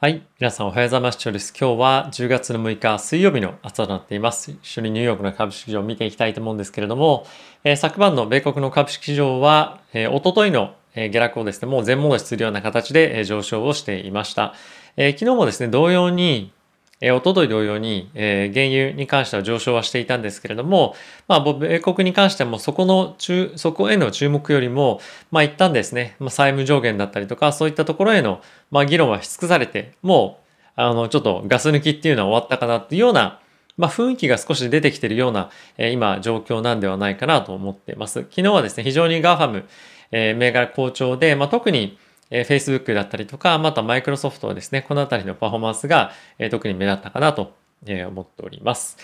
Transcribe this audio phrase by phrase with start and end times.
[0.00, 0.24] はい。
[0.38, 1.32] 皆さんおはようございます。
[1.32, 1.52] です。
[1.60, 4.52] 今日は10月の6日水曜日の朝となっています。
[4.52, 7.26] 一緒にニューヨークの株式市場を見ていきたいと思うんですけれども、
[7.64, 14.54] えー、昨晩の米国の株式市場は、えー、おとといの下落をですね、もう全戻しするような形で上昇をしていました。
[14.96, 16.52] えー、昨日もですね、同様に、
[17.00, 20.94] えー、おととい同様に、えー、原油に関しては上昇はしていたんですけれども、
[21.28, 25.00] まあ、米国に関してもそこの中、そこへの注目よりも、
[25.30, 28.40] まあ、一旦ですね、まあ、債務上限だったりとか、そういったところへの、
[28.70, 33.40] まあ、議論はし尽くされて、もう、あの、ちょっとガス抜きっていうのは終わったかなっていうような、
[33.76, 38.20] まあ、雰囲気が少し出てきてるような、えー、今、状況なんではないかなと思っています。
[38.22, 39.64] 昨日はですね、非常に GAFAM、
[40.10, 41.96] えー、銘柄好調で、まあ、特に、
[42.30, 47.54] えー、Facebook だったりとか、またマイクロソフトはですね、このあたりのパフォーマンスが、えー、特に目立ったかなと
[47.86, 48.96] え思っております。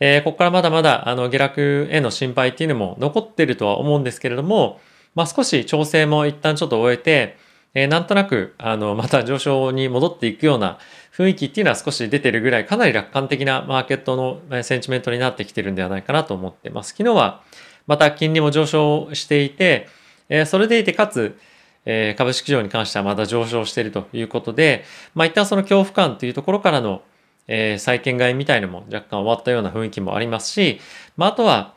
[0.00, 4.80] えー、ここからまだまだあの下落への心配っていうのも残ってるとは思うんですけれども、
[5.14, 7.36] まあ、少し調整も一旦ちょっと終えて、
[7.74, 10.78] えー、なんとなくあのまた上昇に戻っていくような
[11.16, 16.94] 雰囲気っていうのは少し出てるぐらいかなり楽観的なマーケットのセンチメントになってきてるんではないかなと思ってます。
[16.96, 17.42] 昨日は
[17.86, 19.88] また金利も上昇していて、
[20.28, 21.38] えー、それでいてかつ、
[21.84, 27.02] えー、株式市場に関してはまだ上昇しているということで、まあ、一旦その恐怖感というところからの
[27.48, 30.80] えー、債券買いみたいのも若干終わったような雰囲気もありますし、
[31.16, 31.74] まあ、あとは、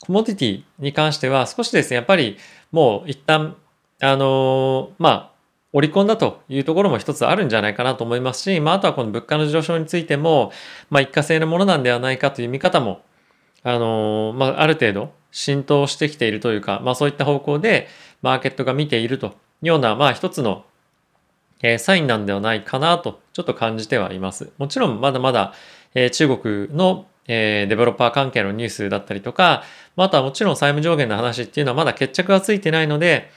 [0.00, 2.36] コモディティに関しては少しですね、やっぱり
[2.72, 3.56] もう一旦、
[4.00, 5.32] あのー、まあ、
[5.72, 10.52] 織り込んだというところも一つあるんじゃないかなと思いますし、まあ、あとはこの物価の上昇についても、
[10.90, 13.02] まあ、一過性のものなんではないかという見方も、
[13.62, 17.86] あのー、まあ、ある程度浸透してきているというか、まあ、そういった方向で
[18.22, 19.34] マーケットが見ていると
[19.68, 20.64] ような、まあ、一つの
[21.62, 24.50] えー、サインなんではないかなとちょっと感じてはいます。
[24.58, 25.54] もちろんまだまだ、
[25.94, 29.62] えー、中国の、えー、デベロッパー関係のニュースだったりとか、
[29.96, 33.30] まあ、とはもちろん債務上限の話っていうのはまだ決着がついてないので、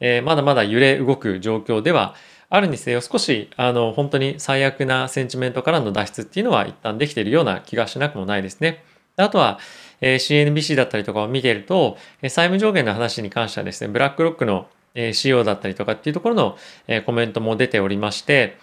[0.00, 2.14] え、まだまだ揺れ動く状況では
[2.50, 8.84] あるにせよ少しあの本当に最悪なセンチメントからの脱出っていうのは一旦できているような気がしなくもないですね。
[9.16, 9.58] あとは、
[10.00, 16.56] え、CNBC だったりとかを見ていると、え債務上限の話に関してはですね、ブラックロックのえ仕様だったりとかっていうところの、
[16.88, 18.56] えコメントも出ておりまして、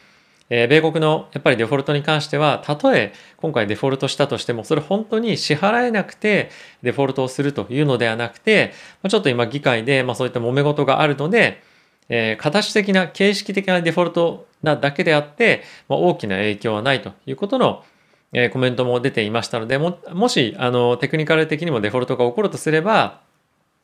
[0.49, 6.49] え米国のやっぱりデフォルトに関しては、たとえ今回デフォルトしたとしても、それ本当に支払えなくて
[6.83, 8.73] デフォルトをするというのではなくて、
[9.07, 11.61] ちょっと今議会で、ま、そういった揉め事があるので、
[12.09, 17.83] え、形的な、形式的なデフォルトなだけであって、ま、大きな影響はないということの、
[18.33, 23.21] え、コメントも出ていましたので、ももしあのテクニカル的にもデフォルトが起こるとすれば、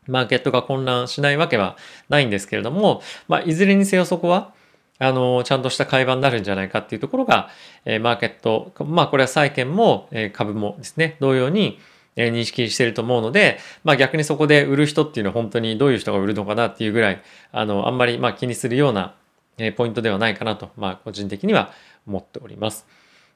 [0.07, 1.77] マーケットが混乱しないわけは
[2.09, 4.53] ないんですけれども、まあ、いずれにせよそこは、
[4.99, 7.49] あの、ちゃんとした会話になるんじゃないかっていうところが、
[7.85, 11.79] え、マーケット、まあ、これは債券も、え、株もですね、同様に、
[12.15, 19.13] え、認識していると思うので、まあ、逆にそこで売る人っていうのは本当にどういう人が売るのかなっていうぐらい、あの、あんまり、ま、気にするような、
[19.59, 21.71] え、ポイントではないかなと、まあ、個人的には
[22.07, 22.87] 思っております。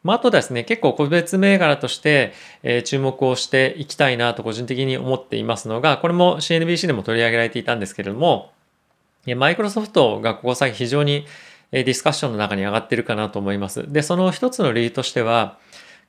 [0.04, 8.52] まあ、あとですね、結構個別銘柄として、え、注目をしていきたいなと個人的に思っていますのが、これも CNBC でも取り上げられていたんですけれども、
[9.36, 11.26] マイクロソフトがここ最近非常に
[11.72, 13.92] ディスカッションの中に上がってるかなと思います。
[13.92, 15.58] で、その一つの理由としては、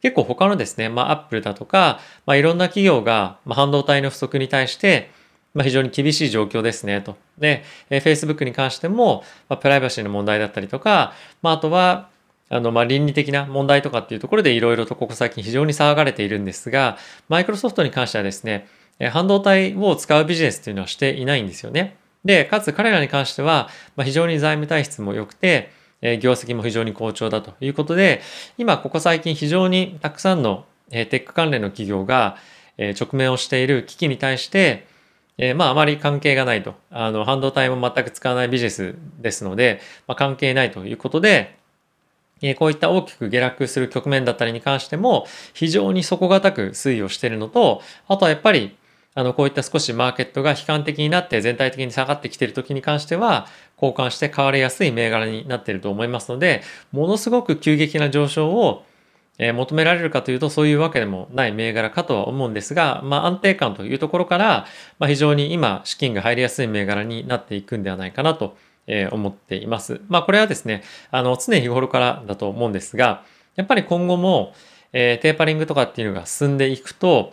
[0.00, 5.10] 結構他のですね、まあ、アップルだとか、まあ、いろんな企業が、まあ、半導体の不足に対して、
[5.54, 7.16] まあ、非常に厳しい状況ですね、と。
[7.38, 12.08] で、え Facebook に関しても、まあ、プライバシーの問題だったりとか、まあ、あとは、
[12.52, 16.98] あの、ま、倫理的な問題とかっていうところでいろいろとここ最近非常に騒がれているんですが、
[17.30, 18.68] マイクロソフトに関してはですね、
[19.10, 21.96] 半導体を使うビジネスっていうのはしていないんですよね。
[22.26, 25.70] で、かつ彼らに関しては、ま、非常に財務体質も良くて、
[26.02, 28.20] え業績も非常に好調だということで、
[28.58, 32.36] 今ここ最近非常にたくさんのテック関連の企業が
[32.78, 34.86] 直面をしている危機に対して、
[35.38, 36.74] えまああまり関係がないと。
[36.90, 41.61] あの、半導体も全く使わないビジネスですので、まあ、関係ないということで、
[42.58, 48.76] こういった大きく下落する局面だったりに関しても非常に底堅く推移をしているのと、あとはやっぱり
[49.14, 58.84] あの、こういった少しマーケットが悲観的になって全体的に下がってきている時に関しては、交換して買われやすい銘柄になっていると思いますので、ものすごく急激な上昇を
[59.38, 64.66] 求められるかというとそういうわけでもない銘柄かとは思うんですが、まあ安定感というところから、
[64.98, 68.56] まあ非常に今資金が入りやすい銘柄になっていくんではないかなと
[68.86, 70.00] え思っています。
[70.08, 73.24] まあこれはですね、あの常日頃からだと思うんですが、
[73.56, 74.54] やっぱり今後も、
[74.92, 77.32] えー、テーパリングとかっていうのが進んでいくと、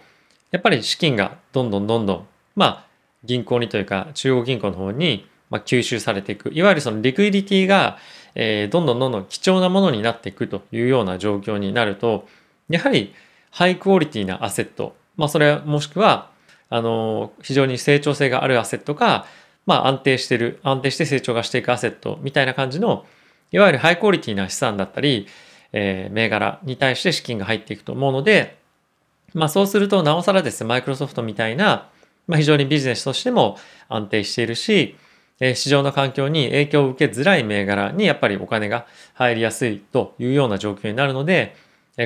[0.52, 2.86] やっぱり資金がどんどんどんどん、まあ
[3.24, 6.52] 銀行にというか中央銀行の方に、まあ、吸収されていく。
[6.54, 7.98] いわゆるそのリクイディティが、
[8.36, 12.28] えー、どんどんどんどん貴重なものになっていくというような状況になると、
[12.70, 13.14] やはり
[13.52, 16.30] ハイクオリティなアセット、まあそれもしくは、
[16.70, 19.26] あの、非常に成長性があるアセットが、
[19.70, 23.06] まあ安定してる、安定して成長がしていくアセットみたいな感じの、
[23.52, 25.28] いわゆるハイクオリティな資産だったり、
[25.74, 28.58] えー、銘柄に対して資金が入っていくと思うので、
[29.36, 31.88] まあそうするとなおさらですね、マイクロソフトみたいな、
[32.26, 33.58] まあ非常にビジネスとしても
[33.90, 34.96] 安定しているし、
[35.40, 41.56] えー、市場の環境に影響を受けづらい銘柄にやっぱりお金が入りやすいというような状況になるので、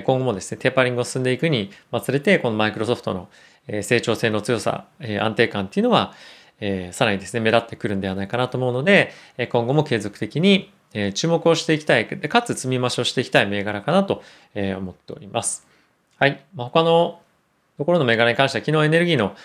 [0.04, 1.72] 今後もですね、テーパリングを進んでいくに
[2.04, 3.30] つれて、このマイクロソフトの
[3.82, 6.14] 成長性の強さ、安定感っていうのは、
[6.60, 9.12] えさらにですね、目立ってくるんではないかなと思うので、
[9.50, 10.72] 今後も継続的に
[11.14, 14.24] 注目をしていきたい、かつ積み増しをしていきたい銘柄かなと
[14.56, 15.68] 思っております。
[16.18, 16.44] はい。
[16.56, 17.20] まあ、他の
[17.78, 19.36] ところの銘柄に関しては、昨日エネルギーの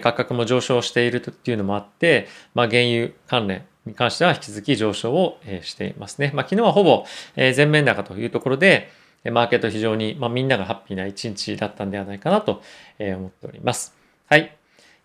[0.00, 6.32] 価格も上昇しているというのもあって、まあ、原油関連に関しては引き続き上昇をしていますね。
[6.34, 7.04] まあ、昨日はほぼ
[7.36, 8.88] 全面高というところで、
[9.30, 12.62] マーケット非常に、まあ、みんながハッピーな一日だったんではないかなと
[12.98, 13.94] 思っております。
[14.28, 14.56] はい。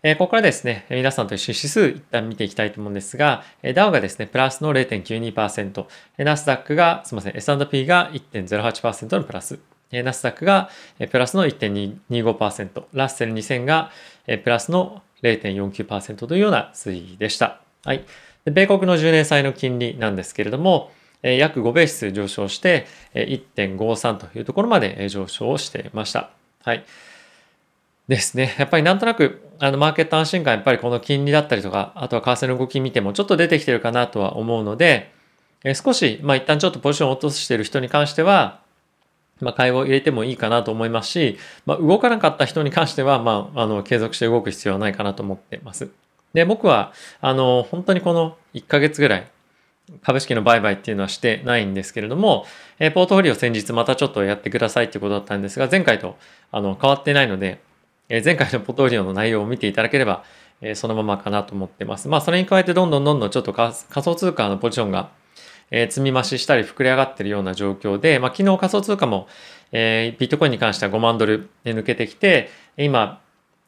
[0.02, 3.44] ここからですね、皆さんと一緒に指数一旦見ていきたいと思うんですが、
[3.74, 5.84] ダウがですね、プラスの0.92%、
[6.16, 9.58] ナスダックが、すみません、S&P が1.08%のプラス、
[9.92, 10.70] ナスダックが
[11.10, 13.90] プラスの1.25%、ラッセル2000が
[14.42, 17.60] プラスの0.49%というような推移でした。
[17.84, 18.06] はい。
[18.46, 20.92] 米国の10年債の金利なんですけれども、
[21.22, 26.30] 約5ベース上昇して1.53というところまで上昇をしていました。
[26.64, 26.86] はい。
[28.10, 28.54] ですね。
[28.58, 35.12] やっぱりなんとなく、あの、マーケット安心感、やっぱりこの金利だったりとか、あとは為替の動き見てもちょっと出てきてるかなとは思うので、
[35.64, 38.60] え少し、まあ一旦ちょっとポジションを落としてる人に関しては、
[39.40, 45.88] まあ、買いを入れてもいいかなと思いますし、まあ、動かなかった人に関しては、まあ、あの、継続して動く必要はないかなと思ってます。
[46.34, 46.92] で、僕は、
[47.22, 49.26] あの、本当にこの1ヶ月ぐらい、
[50.02, 52.44] 株式の売買っていうのはしてないんですけれども、
[52.78, 56.16] えポートフォリオ先日またちょっとやってくださいっていうことだったんですが、前回と
[56.52, 57.58] あの変わってないので、
[58.10, 60.24] え前回のポトリオの内容を見ていただければ、
[60.60, 62.08] えそのままかなと思ってます。
[62.08, 65.10] まあ、それに加えてどんどんどんどんちょっと仮想通貨のポジションが、
[65.70, 69.28] え積み増ししたり膨れ上がってるような状況で、まあ、昨日仮想通貨も、
[69.70, 73.20] えビットコインに関しては5万ドル抜けてきて、今、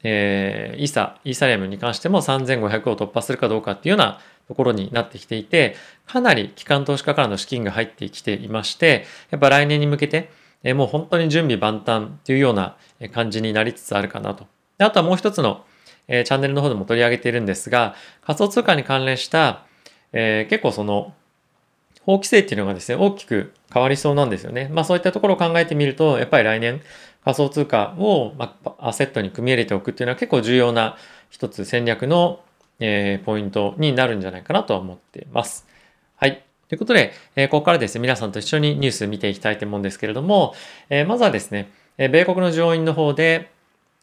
[0.04, 4.18] えー、イーサ、イーサリアムに関しても3500を突破するかどうかっていうような
[4.48, 10.30] ところになってきていて、かなり機関投資家からの資金が入ってきていまして、やっぱ来年に向けて、
[10.64, 12.76] えもう本当に準備万端っていうような
[13.12, 14.46] 感じになりつつあるかなと。
[14.78, 15.64] であとはもう一つの、
[16.08, 19.64] えチャンネルの方でも取り上げているんですが、仮想通貨に関連した、
[20.12, 21.14] えー、結構その、
[22.04, 24.68] 法規制っていうのがですね、大きく変わりそうなんですよね。
[24.72, 26.80] まあそういったところを考えてみると、やっぱり来年
[27.24, 30.96] 仮想通貨を、ま、アセットに組み入れておくっていうのは結構重要な
[31.30, 32.40] 一つ戦略の、
[32.80, 35.66] えー、ポイントになるんじゃないかなとは思っています。
[36.16, 36.51] はい。
[36.72, 40.54] ということで、え、ここからですね、皆さんと一緒にニュース見ていきたいと思うんですけれども、
[40.88, 43.50] え、まずはですね、え米国の上院の方で、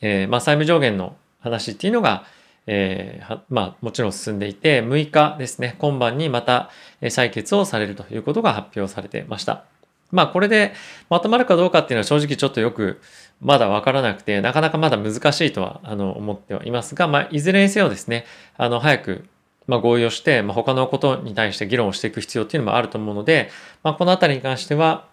[0.02, 2.26] えまあ、債務上限の話っていうのが、
[2.68, 6.70] え、まあ、もちろん進んでいて、6日ですね、今晩にまた
[7.02, 9.64] 採決をされるということが発表されてました。
[10.12, 10.74] まあ、これで
[11.10, 13.02] まとまるかどうかっていうのは正直ちょっとよく
[13.42, 18.26] まだわからなくて、なかなかまだ難しいとは、あの、思ってはいますが、まあ、いずれにせよですね、
[18.58, 19.26] あの、早く
[19.70, 23.52] まあ、合意をして、まあ、他のことに対して議論をしていく必要っていうのもあると思うので、
[23.84, 25.08] まあ、このあたりに関しては、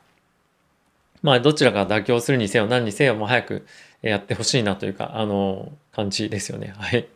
[1.20, 3.67] まあ、どちらが妥協するにせよ何にせよもう早く
[4.00, 6.73] やってほしいなというか、あの、感じですよね。
[6.79, 7.06] はい。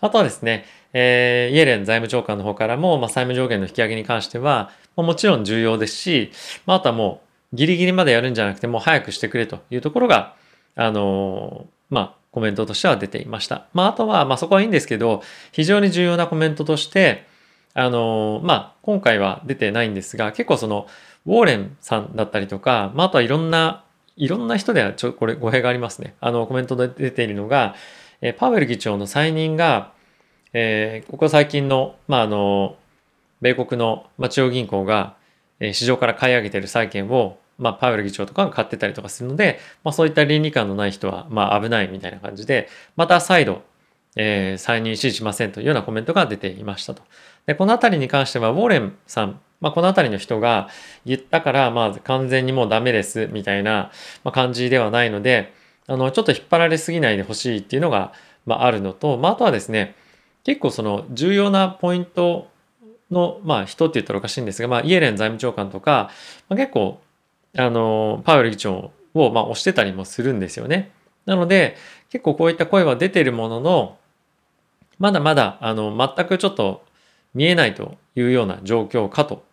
[0.00, 0.64] あとはですね、
[0.94, 6.32] えー、イエレン財務長官の方からも、まあ、債務上限の引き上げに関しては、まあ、もちろん重要ですし、
[6.64, 7.20] まあ、あとはも
[7.52, 10.34] うギリギリまでやるんじゃなくてもう早くしてくれというところが、
[10.76, 13.66] あのまあ、コメントとしては出ていました。
[13.72, 15.22] まあ、あとは、まあ、そこはいいんですけど、
[15.52, 17.28] 非常に重要なコメントとして、
[17.74, 20.88] あの、まあ、今回は出てないんですが、結構その、
[21.26, 23.84] ウォーレンさんだったりとか、まあ、あとはいろんな、
[24.16, 26.16] いろんな人ではちょ、これ語弊がありますね。
[26.20, 27.76] あの、コメントで出ているのが、
[28.20, 29.92] えパウエル議長の再任が、
[30.52, 32.74] えー、ここ最近の、まあ、あの、
[33.40, 35.14] 米国の中央銀行が、
[35.60, 43.62] え、市場から買い上げている債券を、まあ、パウエル議長とかが買ってたりとかするので、まあ、そういった倫理観のない人は、まあ、危ないみたいな感じで、また再度、
[44.16, 47.02] えー、再任支持しませんというようなコメントが出ていましたと。
[47.46, 50.68] で、このあたりに関しては、ウォーレンさん、まあ、このあたりの人が
[51.06, 53.90] 言ったから、まあ、完全にもうダメです、みたいな
[54.32, 55.52] 感じではないので、
[55.86, 58.12] あの、ちょっと引っ張られすぎないでほしいっていうのが、
[58.46, 59.94] まあ、あるのと、まあ、あとはですね、
[60.44, 62.48] 結構その重要なポイント
[63.10, 66.10] の、まあ、人って言ったらおかしいんですが、まあ、イエレン財務長官とか、
[66.48, 67.00] まあ、結構
[67.56, 70.90] あの、パウエル議長を、まあ、押してたりもするんですよね。
[71.26, 71.76] なので、
[72.10, 73.98] 結構こういった声は出てるものの、
[74.98, 76.84] まだまだ、あの、全くちょっと
[77.34, 79.44] 見えないというような状況かと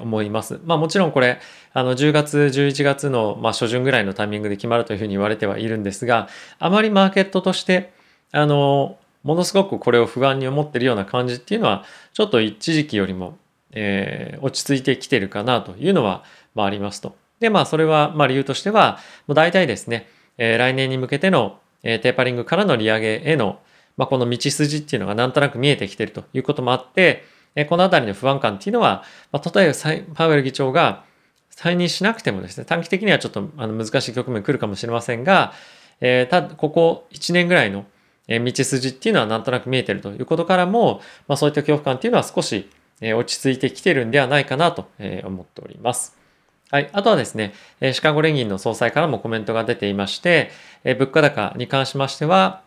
[0.00, 0.60] 思います。
[0.64, 1.40] まあもちろんこれ、
[1.72, 7.92] あの10月、11月の、まあ、初旬ぐらいのタイミングで決まるというふうに言われてはいるんですが、あまりマーケットとして、
[8.32, 13.38] あの、ものすごくこれを不安に思ってるような感じっていうのは、ちょっと一時期よりも
[13.74, 16.24] えー、落ち着いてきてるかなというのは、
[16.54, 17.16] まあ、ありますと。
[17.44, 20.08] で、まあ、それは、まあ、理由としては、もう大体ですね、
[20.38, 23.60] えー、来年に向けての、えー、テーパリングからの利上げへの、
[23.98, 27.24] まあ、この道筋っていうのがなんとなく見えてきてるということもあって、
[27.54, 31.04] えー、このあたりの不安感っていうのは、まあ、例えばパウエル議長が
[31.50, 35.52] 再任しなくてもですね、短期的にはちょっとあの難しい局面来るかもしれませんが、
[36.00, 37.84] えー、たここ1年ぐらいの
[38.26, 42.70] 道筋っていうのはなんとなく見えてるということからも、まあ、そういった恐怖感っていうのは少し
[43.02, 44.88] 落ち着いてきてるんではないかなと
[45.24, 46.23] 思っております。
[46.74, 46.90] はい。
[46.92, 47.54] あとはですね、
[47.92, 50.50] シカゴ連銀の総裁からもコメントが出ていまして、
[50.82, 52.62] 物価高に関しましては、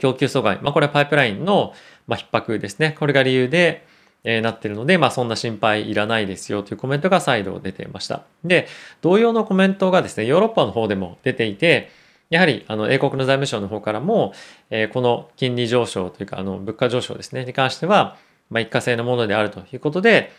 [0.00, 1.74] 供給阻害、まあ、これはパイプラインの
[2.08, 2.96] 逼迫ですね。
[2.98, 3.86] これが理由で、
[4.24, 8.22] なってるので、まあそんな心配いらないですよというコメントが再度出ていました。
[8.42, 8.68] で、
[9.02, 11.90] 同様のコメントがですね、ヨーロッパの方でも出ていて、
[12.30, 14.32] やはりあの英国の財務省の方からも、
[14.70, 18.16] えー、この金利上昇というかあの物価上昇ですねに関しては、
[18.48, 20.32] まあ、一過性のものであるということで、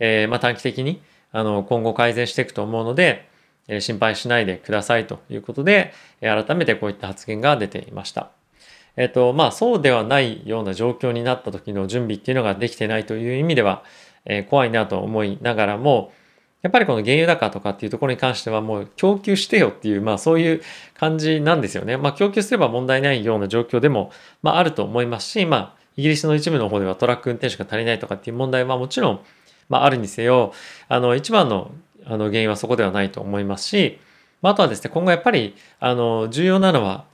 [0.00, 1.00] えー、まあ短期的に
[1.32, 3.28] あの今後改善していくと思うので、
[3.68, 8.30] え、心配しないでくださいということで、え、改めてこういった発言が出ていました。
[8.96, 13.84] えっ、とまあそうではないような状況になった時の準備っていうのができてないという意味では、
[14.24, 16.12] え、怖いなと思いながらも、
[16.62, 20.62] やっぱりこの原油高とかっていうところに関してはもう供給してよっていう、まあそういう
[20.94, 21.96] 感じなんですよね。
[21.96, 24.10] まあ供給すれば問題ないような状況でも、
[24.42, 29.20] まああると思いますし、まあイギリスの一部の方ではトラック運転手が足りないとかっていう問題はもちろん、
[29.68, 30.52] まああるにせよ、
[30.88, 31.70] あの一番の
[32.04, 33.98] あの原因はそこではないと思いますし、
[34.40, 37.04] まあ、あとはですね、今後やっぱりあの重要なのは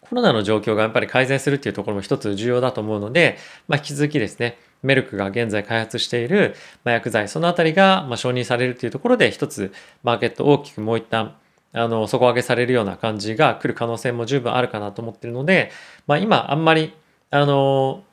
[0.00, 3.38] コロナの状況がやっぱり改善するっていうところも一つ重要だと思うので、
[3.68, 6.54] まあ、引き続きですね、メルクが現在開発している
[6.84, 11.34] 薬剤、そのあたりが承認されるというところで一つマーケット大きくもう一旦
[11.72, 15.70] あの底上げされるような感じが来る可能性も十分あるかなと思ってるので、
[16.06, 16.92] まあ、今あんまり
[17.30, 18.04] あの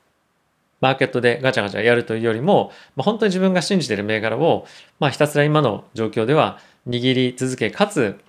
[0.81, 4.65] マーケットでガチャガチャやるというよりも、まあ、本当に自分が信じている銘柄を、
[4.99, 8.19] まあ、ひたすら今の状況では握り続けかつ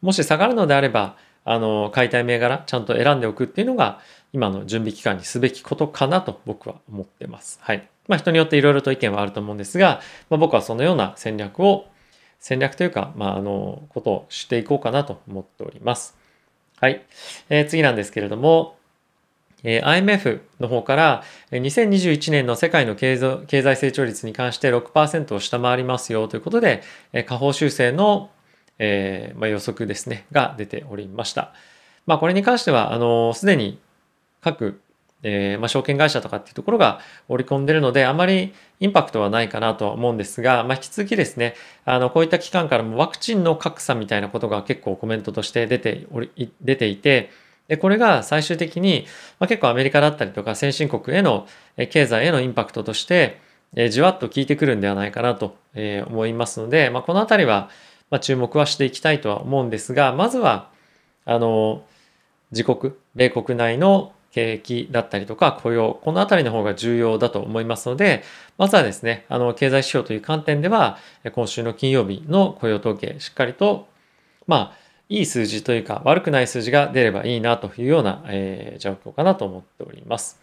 [0.00, 4.00] もし下がるのであればあの買いたい銘柄ちゃんと選んでおくっていうのが
[4.32, 7.58] 今の準備期間にすべきことかなと僕は思ってます。
[7.62, 7.88] はい。
[8.08, 11.86] まあ人によっていろいろと意見はあると思うんですが、まあ、僕はそのような戦略を、
[12.38, 16.16] 戦略というか、まああの、ことをしていこうかなと思っております。
[16.80, 17.04] はい。
[17.48, 18.76] えー、次なんですけれども、
[19.64, 28.30] え、IMF の方から2021年の世界の経済成長率に関して6%を下回りますよということで、え、下方修正の、
[28.78, 31.52] えま、予測ですね、が出ておりました。
[32.06, 33.78] まあこれに関しては、あの、すでに
[34.40, 34.80] 各、
[35.22, 46.30] え、まあ、証券会社とかっていうところが織り込んでるので、あまりインパクトはないかなとは思うんですが、まあ、引き続きですね、あの、こういった機関からもワクチンの格差みたいなことが結構コメントとして出ており、
[46.62, 47.30] 出ていて、
[47.70, 49.06] で、これが最終的に、
[49.38, 51.46] まあ、結構アメリカだったりとか先進国への
[51.90, 53.40] 経済へのインパクトとして、
[53.76, 57.70] えじわっと効いてくるんではないかなとえ思いますので、まあ、このあたりは、
[58.10, 60.72] ま注目はしていきたいとは思うんですが、まずは、
[61.24, 61.84] あの、
[62.50, 68.24] 自国、米国内の景気だったりとか雇用、このあたりの方が重要だと思いますので、
[68.58, 70.98] まずはですね、あの、経済指標という観点では、
[71.32, 73.86] 今週の金曜日の雇用統計、しっかりと、
[74.48, 74.79] まあ、
[75.10, 80.40] いい数字というか、悪くない数字が出ればいいなというような、えー、状況かなと思っております。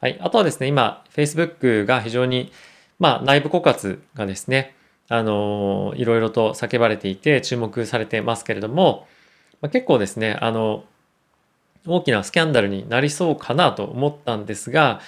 [0.00, 0.18] はい。
[0.20, 2.50] あとはですね、今、Facebook が非常に、
[2.98, 4.74] まあ、内部告発がですね、
[5.10, 9.06] あのいろいろと叫ばれていて注目されてますけれども、
[9.60, 10.84] まあ、結構ですね、あの、
[11.86, 15.00] 大きなスキャンダルになりそうかなと思ったんですが、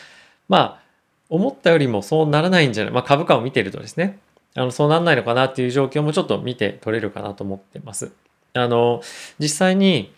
[0.49, 0.81] まあ、
[1.29, 4.19] 思ったよりもそうならないんじゃない、まあ、株価を見てるとですね、
[4.55, 8.13] あのそうならないのかなっていう状況もちょっと見て取れるかなと思ってます。
[8.55, 9.03] あの、
[9.39, 10.13] 実際に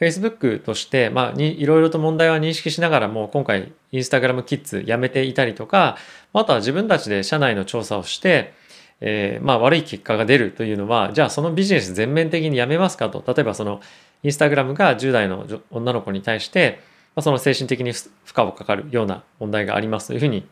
[0.00, 5.96] Facebook として、まあ、にいろいろと問題は認識しながらも、今回 Instagram Kids やめていたりとか、
[6.32, 8.52] あとは自分たちで社内の調査をして、
[9.00, 13.22] えー、まあ悪い結果が出るというのは、じゃあそのビジネス全面的にやめますかと。
[13.26, 13.80] 例えばその
[14.22, 16.80] インスタグラムが10代の女の子に対して、
[17.14, 20.46] まあ、その精神的に負荷をかかるような問題がありますというふうに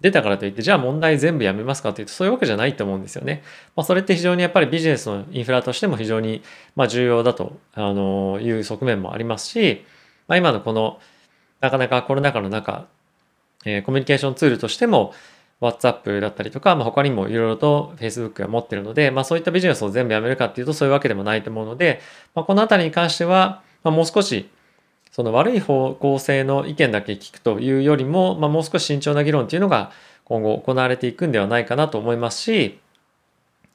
[0.00, 3.42] 出たからといって、じゃあ問題全部やめますかというと、そういうわけじゃないと思うんですよね。
[3.74, 6.42] まあ、それって非常にやっぱりビジネスのインフラとしても非常に
[6.74, 9.84] まあ重要だとあのいう側面もありますし、
[10.28, 10.98] まあ、今のこの
[11.60, 12.86] なかなかコロナ禍の中、
[13.64, 15.14] えー、コミュニケーションツールとしても
[15.60, 22.00] WhatsApp だったりとか、まあ、他にもいろいろと Facebook が持ってるので、まあ、そういったビジネスを全部やめるかっていうとそういうわけでもないと思うので、
[22.34, 24.48] まあ、このあたりに関しては、ま、もう少し
[25.16, 29.90] その悪い方向性の意見だけ聞くというよりも、まあ、もう少し慎重な議論っていうのが
[30.24, 32.78] 今後行われていくんではないかなと思いますし、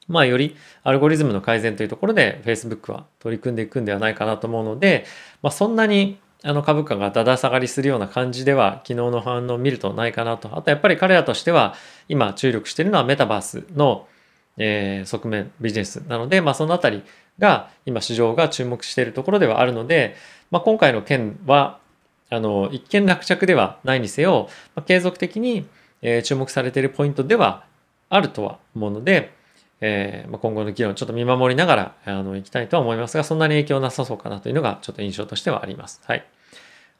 [0.06, 5.04] まあ、よりアルゴリズムの改善というところで Facebook は取り組んでいくんではないかなと思うので、
[5.42, 10.56] まあ、そんなにあの株価がだだ下がりするような感じでは昨日の反応を見るとないかなと。
[10.56, 11.74] あとやっぱり彼らとしては
[12.08, 14.06] 今注力しているのはメタバースの、
[14.58, 17.02] えー、側面ビジネスなので、まあ、そのあたり
[17.38, 20.16] が今市場が注目しているところではあるので、
[20.50, 21.78] まあ、今回の件は
[22.30, 25.66] あの一見落着ではないにせよ、まあ、継続的に、
[26.00, 27.64] え、注目されているポイントでは
[28.08, 29.32] あるとは思うので、
[29.80, 36.00] えー、まあ、今後の議論ちょっと見守りながらあのいきたいとは思いますがそんなに影響なさそうかなというのがちょっと印象としてはあります。
[36.06, 36.24] はい、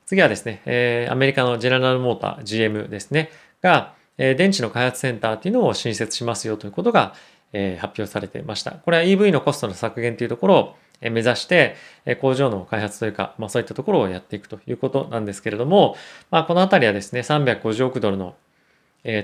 [0.04, 3.30] 次はですね、えー、アメリカのジェネラルモーター GM ですね
[3.62, 7.14] が、え、電池の開発センターっていうのを新設しますよということが、
[7.52, 8.72] え発表されていました。
[8.72, 10.76] これは EV のコストの削減というところを
[11.10, 11.76] 目指して
[12.20, 15.96] 工場の開発というか、まあ、そういったところをやっていくということなんですけれども、
[16.30, 18.36] まあ、このあたりはですね350億ドルの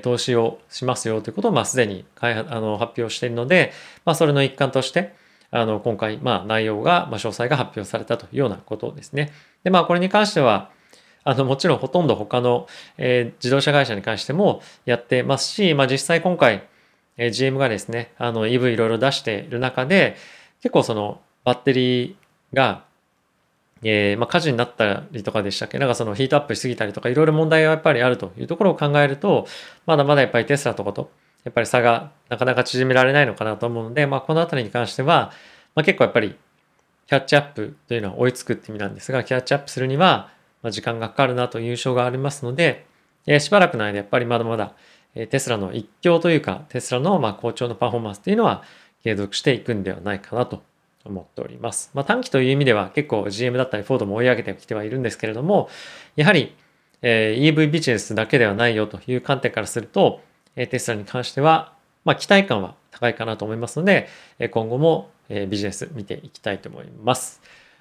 [0.03, 3.73] 投資をしますよということをまあすでに開発あの発表しているので、
[4.05, 5.15] まあ、それの一環として
[5.51, 9.33] あの今回まあ内容が、まあ、詳細が発表されたというようなことですね。
[9.63, 10.71] でまあこれに関しては
[11.25, 12.67] あのもちろんほとんど他の、
[12.97, 16.67] えー、自動車会社に関してもやってますし、まあ、実際今回、
[17.19, 20.17] え、GM がですねあの EV いろいろ出している中で
[20.63, 22.85] 結構そのバッテリーが、
[23.83, 25.79] えー、まあ、火事になったりとかでしたっけ？
[25.79, 29.47] なんかそのヒートアップしすぎたりとかいろいろ問題がやっぱりあるというところを考えると
[29.87, 31.11] まだまだやっぱりテスラとかと
[31.45, 35.33] やっぱり差がなかなか縮められないのかなと思うので、まあ、この辺りに関しては、
[35.75, 36.37] まあ、結構やっぱり
[37.07, 40.31] キャッチアップというのは追いつくって意味なんですがキャッチアップするには
[40.71, 42.85] 時間がかかるなという印象がありますので、
[43.27, 44.75] えー、しばらくの間やっぱりまだまだ
[45.15, 48.63] テスラの一強というかテスラのま好調のパフォーマンスというのは
[49.03, 50.63] 継続していくんではないかなと
[51.05, 51.91] 思っております。
[51.95, 55.69] まあ、短期という意味では結構 GM だったりフォードも追い上げてきてはいるんですけれども、
[56.17, 56.55] やはり、
[57.03, 60.21] え、EV ビジネスだけではないよという観点からすると、
[60.57, 61.73] えテスラに関しては、
[62.05, 64.09] まあ、期待感は高いかなと思いますので、
[64.51, 67.41] 今後も、ビジネス見ていきたいと思います。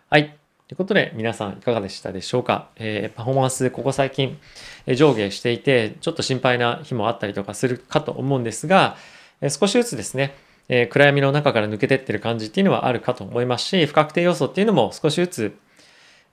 [0.10, 0.47] はい。
[0.68, 4.38] ということで、皆さんいかがでしたでしょうか、えー、パフォーマンス、ここ最近、
[4.86, 8.98] え上下していて、ちょっと心配な日もあったりとかするかと思うんですが、
[9.40, 10.36] え少しずつですね、
[10.68, 15.58] え、暗闇の中から抜けてってる感じっていうのはあるかと思いますし、不確定要素っていうのも少しずつ、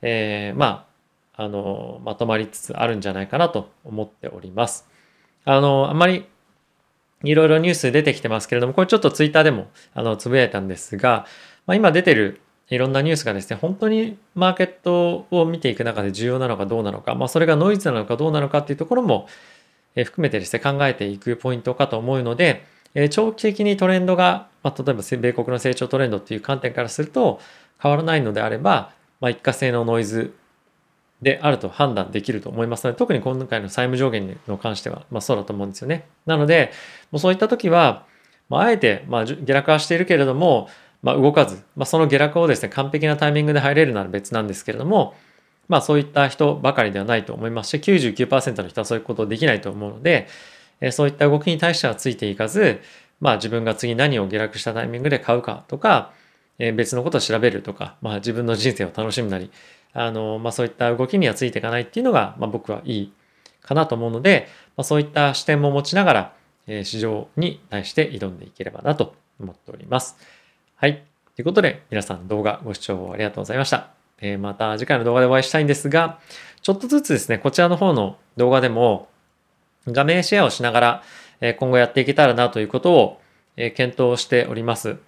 [0.03, 0.89] え、ま
[1.37, 4.89] あ、あの、まとまりつつあるんじゃないかなと思っております。
[5.45, 6.27] あの、あんまり
[7.23, 11.25] いろいろニュース出てきてますけれども、これちょっとツイッターでもあのつぶやいたんですが、
[11.67, 19.29] まあ、今出てるいろんなニュースがですね、本当にマーケットを見ていく中で重要なのかどうなのか、まあ、それがノイズなのかどうなのかっていうところも
[19.95, 22.65] 含めてですね、考えていくポイントかと思うので、
[23.11, 27.41] 長期的にトレンドが、まあ、例えば米国の成長トレンドっていう観点からすると
[27.83, 30.35] 変わらないのであれば、まあ、一過性のノイズ
[31.23, 36.07] であると判断できると思いますので特に今回の債務上限の関しては、まあ、そうだと思うんですよね。
[36.27, 36.73] なので
[37.11, 38.05] もうそういった時は、
[38.49, 40.69] まあ、あえて、まあ、下落はしているけれども、
[41.05, 45.15] まあ、動かず、まあ、その下落をですね完璧なタイミングで入れるなら別なんですけれども
[45.69, 50.29] まあそういった人ばかりではないと思いますし99%の人はそういうことできないと思うので、
[50.81, 52.81] えそういった動きに対してはついていかず、
[53.21, 56.13] まあ自分が次何を下落したタイミングで買うかとか、
[56.59, 59.51] え別のことを調べるとか、まあ自分の人生を楽しむなり、
[59.93, 63.13] あの、まあそういった動きにはついていかないっていうのが、まあ僕はいい
[63.63, 66.35] かなと思うので、まあそういった視点も持ちながら、
[66.67, 70.17] え市場に対して挑んでいければなと思っております。
[70.85, 71.03] はい。
[71.35, 73.89] ということで、皆さん動画ご視聴ありがとうございました。
[74.21, 76.21] えまた次回の動画でお会いしたいんですが、
[76.61, 79.09] ちょっとずつですね、こちらの方の動画でも、
[79.87, 81.03] 画面シェアをしながら、
[81.41, 83.21] え今後やっていけたらなということを
[83.57, 84.99] え検討しております。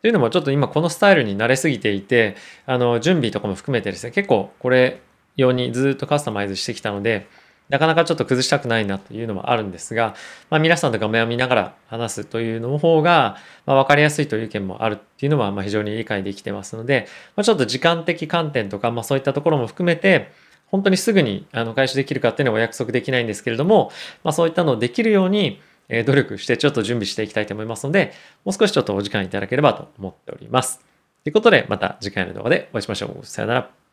[0.00, 5.00] というのもちょっと今このスタイルに慣れすぎていて、あの、準備とかも含めてですね、結構これ
[5.34, 7.26] 用にずっとカスタマイズしてきたので、
[7.68, 10.14] なかなかちょっと崩したくないなというのもあるんですが、
[10.50, 20.30] まあ、皆さんと画面を見ながら話すというの方が、まあ、分かりやすいという意見もあるっていうのはま非常に理解できてますので、まあ、ちょっと時間的観点とか、まあ、そういったところも含めて、
[20.68, 23.90] 本当にすぐにあの開始できるかっていうのはお約束できないんですけれども、
[24.24, 28.12] まあ、そういったのをできるように努力してちょっと準備していきたいと思いますので、
[28.44, 30.80] もう少しちょっとお時間いただければと思っております。
[31.22, 33.26] ということで、また次回の動画でお会いしましょう。
[33.26, 33.85] さよなら。